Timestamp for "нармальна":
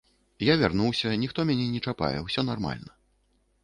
2.53-3.01